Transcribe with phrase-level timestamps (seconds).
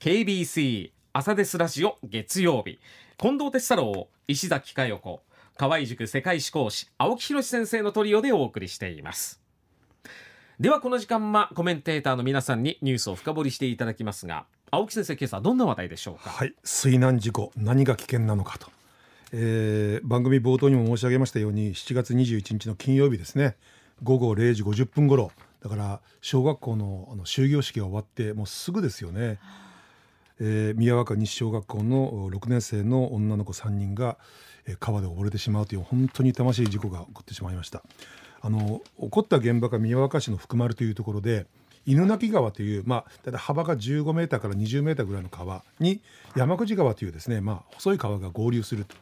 [0.00, 2.78] KBC 朝ですラジオ月曜日。
[3.16, 5.22] 近藤哲太郎石崎佳代子。
[5.56, 9.40] 河合塾世界史講師青木宏先生のトリオでお送りしています。
[10.60, 16.30] ではこの時間はコメンテーターの皆さんにニュースを深掘りしていただきますが青木先生今朝どんな話題でしょうか？
[16.30, 18.70] はい水難事故何が危険なのかと、
[19.32, 23.56] えー、番組冒頭にも申し上げましたように7月21日の金曜日ですね。
[24.04, 25.32] 午後0時50分頃。
[25.60, 29.40] だから小学校のあの終業式が終わってもうすぐですよね、
[30.40, 34.18] えー、宮若西小学校の6年生の女の子3人が、
[34.66, 37.82] えー、川で溺れてしまうという本当に痛ましい事故が起こってしまいました
[38.40, 41.46] あの起こった現場が宮若市の福丸というところで
[41.86, 46.00] 犬鳴川という、まあ、だいたい幅が15メーターから20メーターぐらいの川に
[46.36, 48.94] 山口川というですね、まあ、細い川が合流すると。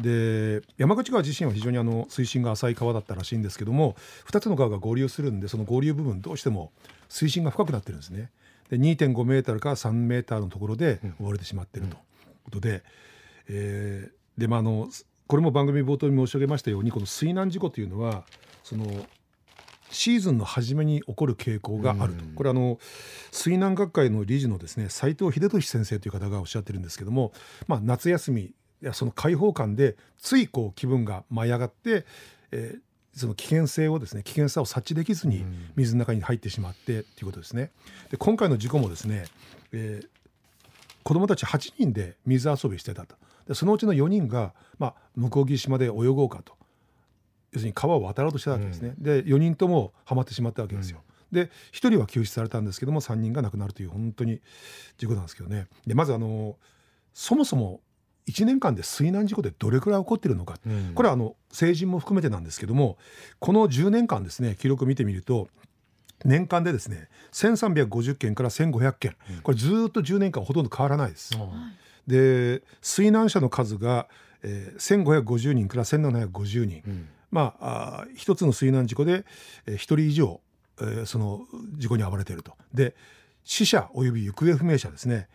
[0.00, 3.96] で山口川自身は非常にあの水深が浅い川だったらしいんですけども
[4.30, 6.70] 2つの川が合流するんでその合流部分どうしても
[7.08, 8.30] 水深が深くなってるんですね。
[8.70, 12.00] で2.5メーターから3メーターのところで溺れてしまっているという
[12.44, 12.80] ことで、うん、
[13.48, 14.88] えー、でまああの
[15.26, 18.24] これも番組冒頭に申し上げましたようにこの水難事故というのは
[18.64, 18.86] その
[19.90, 22.78] シーズンの初めに起こる傾向があると、これあの
[23.32, 27.32] 水難学会の理事のですね斉藤秀俊先生という方がおっしゃってるんですけども、
[27.66, 32.04] まあ、夏休みやその開放感でついこう気分が舞い上がって、
[32.52, 32.80] えー、
[33.14, 35.44] その危険性をですね危険さを察知できずに
[35.76, 37.70] 水の中に入ってしまってということですね。
[38.10, 39.24] で今回の事故もですね、
[39.72, 40.08] えー、
[41.02, 46.54] 子どもたち8人で水遊びしてたとでそのうちの4人が、まあ、向こう岸まで泳ごうかと
[47.52, 48.94] 要するに川を渡ろうとしたわけですね。
[48.96, 51.02] うん、で4人ともはまってしまったわけですよ。
[51.32, 54.40] うん、で1人は救出されたんですけども3人が亡くなるという本当に
[54.98, 55.66] 事故なんですけどね。
[55.86, 56.56] でまずあの
[57.14, 57.80] そもそも
[58.28, 62.98] 1年間で水難事故でどれくらい起こっているのか、うん、これはあの成人も含めてなんですけども
[63.38, 65.48] この10年間ですね記録を見てみると
[66.24, 71.38] 年間でですね1350件から1500件、これずっと10年間ほとんど変わらないです。
[72.08, 74.08] で水難者の数が、
[74.42, 79.24] えー、1550人から1750人、うん、まあ一つの水難事故で、
[79.66, 80.40] えー、1人以上、
[80.80, 81.46] えー、その
[81.76, 82.54] 事故に遭われていると。
[82.74, 82.96] で
[83.44, 85.28] 死者および行方不明者ですね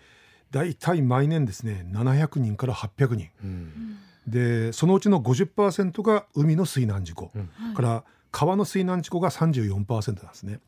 [0.53, 3.97] 大体毎年ですね700人から800人、うん、
[4.28, 10.59] でそのうちの50%が海の水難事故、うん、から川の水難事故が34%なんですね。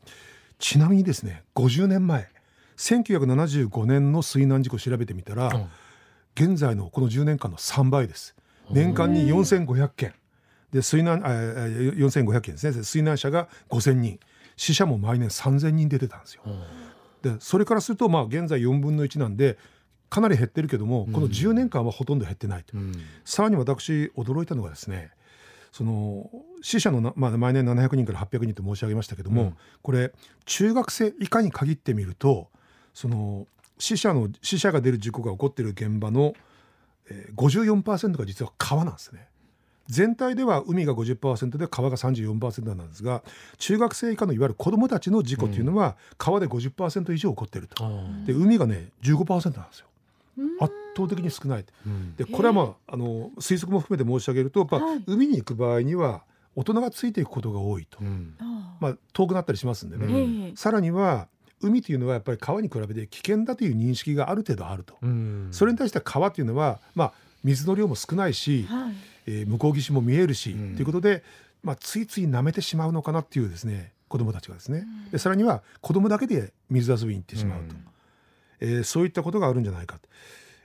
[0.58, 2.28] ちなみにですね50年前
[2.76, 5.68] 1975年の水難事故を調べてみたら、うん、
[6.34, 8.34] 現在のこの10年間の3倍です。
[8.70, 10.14] 年間に4500件。
[10.72, 12.82] で水難あ4500件ですね。
[12.82, 14.18] 水難者が5000人。
[14.56, 16.42] 死者も毎年3000人出てたんですよ。
[17.22, 19.58] でそれからするとまあ現在4分の1なんで
[20.16, 22.94] かなり減ってるけどもこの10年間はほとんど減ってないと、うん、
[23.26, 25.10] さらに私驚いたのがですね
[25.72, 26.30] その
[26.62, 30.12] 死者の、まあ、毎年700人から800人と申し上げましたけども、うん、これ
[30.46, 32.48] 中学生以下に限ってみると
[32.94, 33.46] その
[33.78, 36.32] 死者の死者が出る事故が起こっている現場の、
[37.10, 39.28] えー、54%が実は川なんですね。
[39.86, 43.22] 全体では海が50%で川が34%なんですが
[43.58, 47.84] 中学生以下のいわゆる子どもたちの事故というのは川で50%以上起こっていると、
[48.24, 49.86] で海がね15%なんですよ。
[50.60, 56.22] 圧倒的に少ない、うん、でこれはまああの推測も含めて申し上げるとやっぱ、はい、海に行く場合には
[56.54, 58.34] 大人がついていくことが多いと、うん、
[58.80, 61.28] まあ、遠くなったりしますんでね、うん、さらには
[61.60, 64.94] 海というのはやっぱり川に比べて危険だという認識がある程度あると、
[65.52, 67.12] それに対して川というのは、まあ、
[67.44, 68.92] 水の量も少ないし、はい、
[69.26, 71.22] えー、向こう岸も見えるし、ということで、
[71.62, 77.74] まあ、ついつい舐めてしまうのかなっていうですね子どもたちがですね、でさらには子どもだけで水遊びに行ってしまうと。
[78.60, 79.98] えー、そういったことがあるんじゃないか。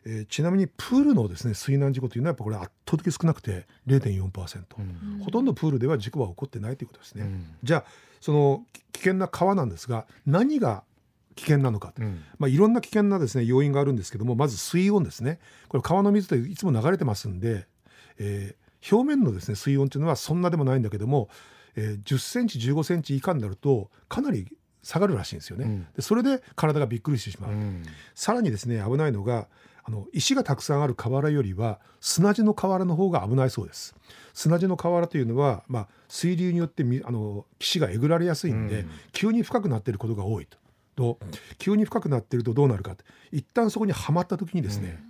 [0.04, 7.84] えー、ちなみにプールのですね水難事故というのはやっぱこれ圧倒的少なくて0.4%、うん、ほとんどプールでは事故は起こってないということですね、うん、じゃあ
[8.20, 8.64] その
[8.94, 10.84] 危険な川なんですが何が
[11.36, 15.40] 危険なのか、うん、まあ、いろんな危険なですね要因があるんですけどもまず水温ですね。
[15.70, 17.68] これ川の水っていつも流れてますんで、
[18.20, 21.30] えー、表面のですね水温というのはそんなでもないんだけども、
[21.76, 24.46] えー、10センチ15センチ以下になるとかなり
[24.84, 27.84] 下がるらしいんですよね、うん、でそれで体がびっくりしてしまう、うん、
[28.16, 29.48] さらにですね危ないのが
[29.84, 33.96] あの石がたくさんある河原よりは砂地の河原の方が危ないそうです。
[34.34, 40.58] 砂地の河原というのは、まあ、水流によってあの岸がえぐられやすいんで、うん、急に深くなっていることが多いと。
[40.96, 41.18] と
[41.58, 45.02] 急に深くなっているとどうなるかって一旦そこにはまった時にですね、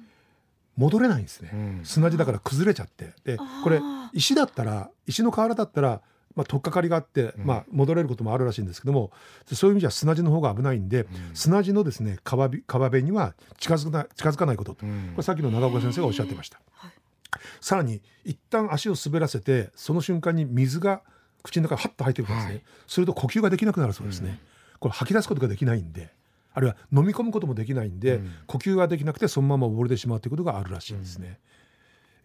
[0.77, 3.13] うん、戻れないんですね、うん、砂地だから崩れちゃって。
[3.25, 3.81] でこれ
[4.13, 6.01] 石だったら石の河原だったら
[6.35, 9.11] まあ、取っかかりがあって、まあ、戻れることもあるらしいんですけども
[9.51, 16.59] そういう意味じゃ砂地の方が危ないんで、砂地のですね川川辺には近づかない近づかないことと、これさっきの長岡先生がおっしゃってました。
[17.59, 21.01] さらに一旦足を滑らせてその瞬間に水が
[21.43, 24.39] 口の中にハッと入ってくるんですね、はい、すると呼吸ができなくなるそうですね、
[24.79, 26.13] これ吐き出すことができないんで
[26.53, 28.31] あるいは飲み込むこともできないんで、うん。
[28.45, 31.39] 呼吸ができなくてそのまま溺れてしまうということがあるらしいんですね。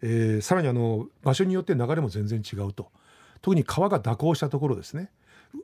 [0.01, 2.91] えーさらにあの場所によって流れも全然違うと
[3.41, 5.11] 特に川が蛇行したところですね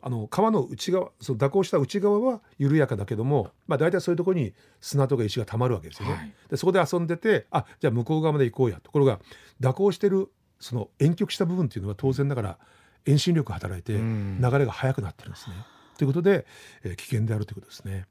[0.02, 6.16] あの川の内側その蛇行した内側は緩やかだけども、まあ、大体そういうところに砂とか石がたまるわけですよね。
[6.16, 9.20] はいでそこで遊んでてあじゃあ向こう側まで行こうやところが
[9.62, 12.58] 蛇行してるその遠曲した部分っていうのは当然ながら
[13.06, 15.56] 遠心力が働いてうん流れが速くなってるんですね。
[15.98, 16.46] ということで、
[16.84, 18.06] えー危険であるということですね。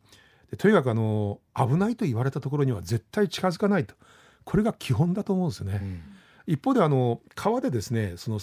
[0.51, 3.95] でとにかくあの危ないと言われたところには絶対近づかないと
[4.45, 5.81] これが基本だと思うんですよね。
[5.83, 6.03] うん
[6.45, 8.41] 一方であの川でですねそのい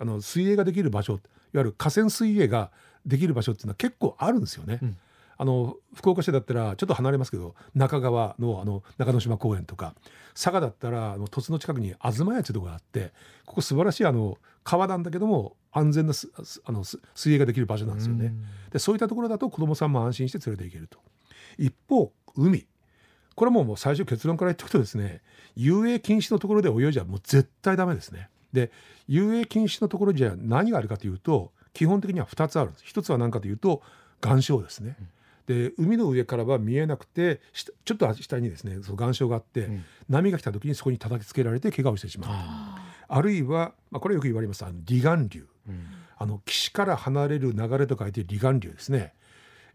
[0.00, 1.20] あの水泳ができる場所いわ
[1.54, 2.70] ゆる河川水泳が
[3.04, 4.78] できる場所っていうのは結構あるんですよね。
[4.82, 4.96] うん
[5.38, 9.94] あの福岡市だったらちょっと離れますけど中川のあの中之島公園とか
[10.32, 13.12] 佐賀だったらあの土地の近くに東屋っていうところがあって
[13.44, 16.14] ここ素晴らしいあの川なんだけども安全な
[16.64, 18.32] あのす水泳ができる場所なんですよね。
[18.72, 20.98] でそういったところだと子どもさんも安心して連れて行けると。
[21.58, 22.66] 一方海
[23.34, 25.20] これはもうもう最初結論から言っておくとですね
[25.54, 28.30] 遊泳禁止のところで泳いじゃもう絶対ダメですね。
[28.56, 28.72] で
[29.06, 32.84] 遊泳禁止のところじゃ何があるかというと基本的には2つあるんです。
[32.86, 33.82] 一つは何かというと
[34.24, 34.96] 岩礁ですね。
[35.46, 42.30] で海の上からは見えなくて下ちょっと下にですねその岩礁があって、うん波が来た時にそこに叩きつけられて怪我をしてしまう
[43.08, 45.86] とあるいは、まあ、これよく言われますあの離岸流うん
[46.16, 49.12] あの岸から離れる流れと書いて離岸流ですね。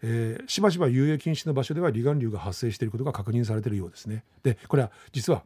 [0.01, 4.23] えーしばしば遊泳禁止の場所では離岸流が発生していることが確認されているようですね。
[4.41, 5.43] でこれは実は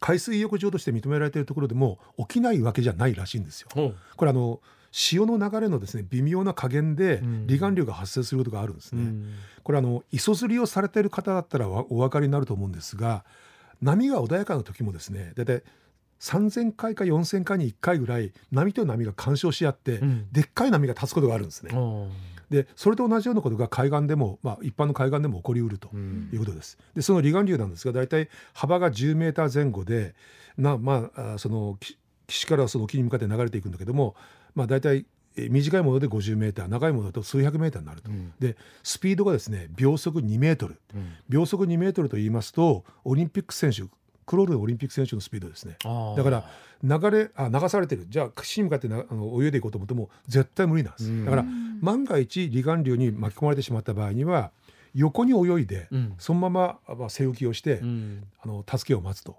[0.00, 3.68] 海水浴場として認められているところでも起きないわけじゃないらしいんですよ。
[4.16, 4.60] これあの
[4.90, 9.02] 潮の流れのですね微妙な加減でうん離岸流が発生することがあるんですね。
[9.02, 13.24] うんこれあの磯釣りをされている方だったらわお分かりになると思うんですが
[13.82, 15.62] 波が穏やかな時もですね大体
[16.20, 21.70] 3,000回か4,000回に1回ぐらい波と波が干渉し合って、うんでっかい波が立つことがあるんですね。
[21.74, 22.08] おー
[22.50, 26.78] でそれと同じようなことが海岸でも、まあ、一般の海岸でも起こりうるとうんいうことです。
[26.94, 30.14] でその離岸流なんですが大体幅が10メーター前後で
[30.56, 34.14] な、まあ、あそのき岸からその沖に向かって流れていくんだけども、
[34.54, 35.06] まあ、大体
[35.36, 38.10] えー短いもので50メーター長いものだと数百メーターになると。
[38.10, 43.82] うんでスピードがですね秒速2メートルうん秒速2メートルと言いますとオリンピック選手
[44.28, 45.78] クロールのオリンピック選手のスピードですね。
[46.16, 46.44] だから
[46.82, 48.06] 流れあ流されてる。
[48.08, 51.24] じゃあ岸に向かってなあの泳いでいこうと思っても絶対無理なんです、うん。
[51.24, 51.44] だから
[51.80, 54.52] 万が一離岸流に巻き込まれてしまった場合には
[54.94, 56.14] 横に泳いで、うん。
[56.18, 58.24] そのまま、まあ、背浮きをして、うん。
[58.42, 59.36] あの助けを待つと。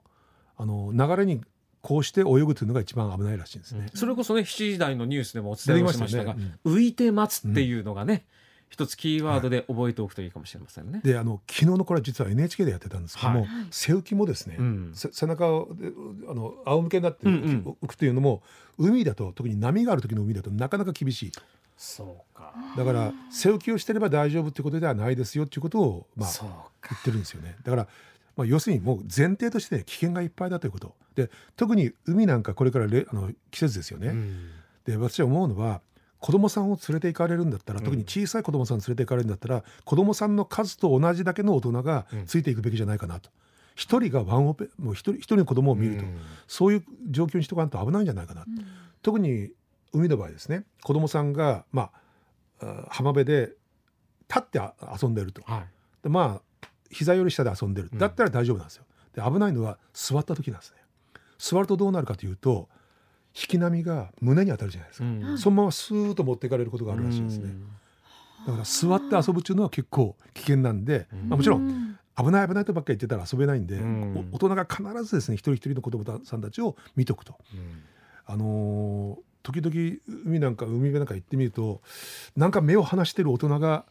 [0.57, 1.41] あの流れに
[1.81, 3.88] こうして泳ぐというのが一番危ないらしいんですね。
[3.94, 6.56] それこそね7時台のニュースでもお伝えをしましたがね。
[6.65, 8.25] 浮いて待つっていうのがね、
[8.69, 11.01] 一つキーワードで覚えておくといいかもしれませんね。
[11.04, 13.50] であの昨日のこれは実は NHK でやってたんですけども、はい。
[13.71, 14.92] 背浮きもですね、うん。
[14.94, 15.92] せ背中をで
[16.30, 18.44] あの仰向けになってうん浮くというのも
[18.77, 21.31] 海だと特に波がある時の海だとなかなか厳しい。
[21.77, 22.54] そうか。
[22.77, 26.30] だから背浮きをしてれば大丈夫っていうことではないですよっていうことを、まあ。
[26.39, 27.56] 言ってるんですよね。
[27.63, 27.88] だから、
[28.36, 30.95] まあ、要するにもう前提として危険がいっぱいだということ。
[31.15, 34.50] で特に海なんかこれかられあの季節ですよね、うん。
[34.86, 35.81] で私は思うのは
[36.19, 37.86] 子供さんを連れて行かれるんだったら、うん。
[37.86, 43.30] 特に小さい子供さん連れて行かれるんだったら子供さんの数と同じだけの大人がついていくべきじゃないかなと。
[43.75, 46.18] 一、人がワンオペもう一人一人の子供を見ると、うん。
[46.48, 48.45] そういう状況にしとかんと危ないんじゃないかな、
[49.01, 49.51] 特に
[49.94, 51.92] 海の場合ですね子供さんが、ま
[52.62, 53.54] あ、あ浜辺で
[54.27, 55.42] 立ってあ遊んでると。
[55.44, 55.68] はい。
[56.04, 57.89] でまあ膝より下で遊んでる。
[57.94, 58.00] うん。
[58.00, 58.83] だったら大丈夫なんですよ。
[59.15, 60.77] で危ないのは座った時なんですね。
[61.38, 62.67] 座るとどうなるかというと
[63.39, 65.08] 引き波が胸に当たるじゃないですか。
[65.08, 67.53] うんそのままスーッと持っていかれることがあるらしいんですね。
[68.46, 77.38] だから座って遊ぶっていうのは結構危険なんで、うんまあ、もちろん危ない危ないとばっかり言ってたら遊べないんで、うんお大人が必ずですね一人一人の子供さんたちを見とくと。
[77.53, 77.81] うん
[78.25, 81.81] あのー時々海なんか海辺なんか行ってみると
[82.36, 83.86] なんか目を離してる大人が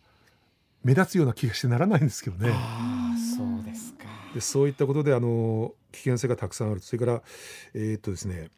[0.85, 2.51] 目立つような気がしてならないんですけどね。
[2.53, 4.05] ああそうですか。
[4.35, 7.23] でそういったことであの危険性がたくさんあるそれから
[7.73, 8.51] えーっとですねう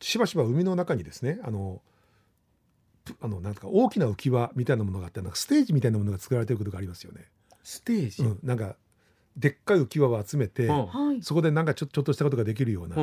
[0.00, 1.82] しばしば海の中にですねあの
[3.04, 7.26] ぷあのなんか大きな浮き輪みたいなものがあってなんかステージみたいなものが作られていることがありますよね。
[7.62, 8.22] ステージ？
[8.22, 8.76] うん、なんか
[9.36, 10.68] でっかい浮き輪を集めて。
[11.20, 12.96] そこでなんかちょちょっとしたことができるような、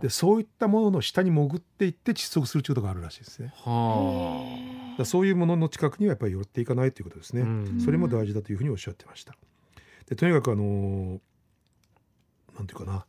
[0.00, 3.52] でそういったものの下に潜っていって窒息するということがあるらしいですね。
[3.56, 4.44] は
[4.92, 7.36] だからそういうものの近くにはやっぱり寄っていかないということですあ。
[7.36, 7.42] ね。
[7.42, 9.36] うんそれも大事だというふうにおっしゃってました。
[10.08, 11.20] でとにかくあのー
[12.56, 13.06] なんていうかな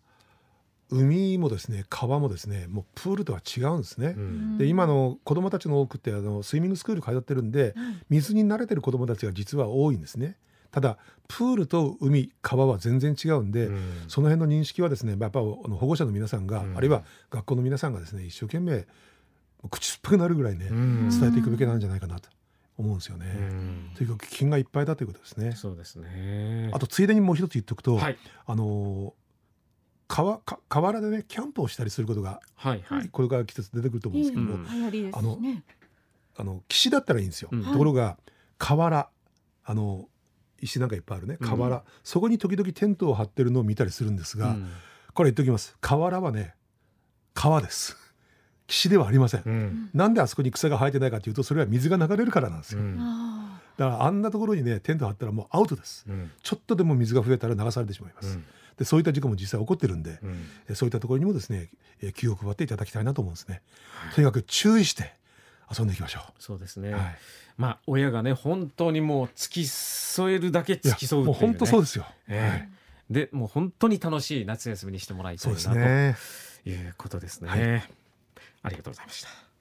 [0.94, 4.14] 海もですね川もですねもうプールとは違うんですね。
[4.16, 4.58] うん。
[4.58, 7.74] で今の子どもたちの多くってあのスイミングスクール通ってるんで
[8.10, 10.38] 水に慣れてる子どもたちが実は多いんですね。
[10.72, 10.98] ただ
[11.28, 13.82] プールと海川は全然違うんで、うん。
[14.08, 16.78] その辺の認識はですねやっぱあの保護者の皆さんが、うん。
[16.78, 18.86] あるいは学校の皆さんがですね一生懸命
[19.70, 21.10] 口酸っぱくなるぐらいね、うん。
[21.10, 22.30] 伝えていくべきなんじゃないかなと
[22.78, 23.34] 思うんですよね。
[23.38, 23.92] うん。
[23.96, 25.54] とにかく危険がいっぱいだということですね。
[25.54, 26.70] そうですね。
[26.74, 28.18] あとついでにもう一つ言っておくと、はい。
[28.46, 29.14] あの
[30.08, 33.10] 川か河原でねキャンプをしたりすることがはいはい。
[33.10, 34.64] これから季節出てくると思うんですけども、うん。
[34.64, 35.64] 流行りですしね。
[36.36, 37.50] あの岸だったらいいんですよ。
[37.52, 37.64] うん。
[37.64, 38.18] ところが
[38.58, 39.10] 河原。
[39.66, 40.08] あの
[40.64, 41.38] 石なんかいっぱいあるね。
[41.38, 44.70] 河原、そこに時々テントを張ってるのを見たりするんですが、うん。
[45.14, 45.76] これ言っておきます。
[45.82, 46.56] 河原はね
[47.34, 47.98] 川です。
[48.68, 49.90] 岸ではありません、うん。
[49.94, 52.98] なんであそこに草が生えてないかというとそれは水が流れるからなんですよ、うん。
[53.00, 56.06] あだからあんなところにねテント張ったらもうアウトです。
[56.08, 56.32] うん。
[56.42, 58.40] ちょっとでも水が増えたら流されてしまいます、
[58.78, 60.48] でそういった事故も実際起こってるんで、うん。
[60.70, 61.70] えそういったところにもですね
[62.02, 63.62] え気を配っていただきたいなと思うんですね、
[64.16, 65.14] とにかく注意して
[65.76, 67.18] 遊んでいきましょそうですね、う、はい、
[67.58, 72.50] まあ親がね本当にもう付き添えるだけ付き添うね、もう本当そうですよ、ええ。
[72.50, 72.70] はい、
[73.10, 77.84] でもう本当に楽しい夏休みにしてもらいたそいうなということですね、はい。
[78.64, 79.53] ありがとうございました